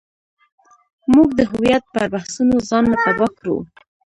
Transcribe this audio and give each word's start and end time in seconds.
موږ 1.13 1.29
د 1.39 1.41
هویت 1.51 1.83
پر 1.93 2.05
بحثونو 2.13 2.55
ځان 2.69 2.83
نه 2.91 2.97
تباه 3.03 3.31
کړو. 3.39 3.57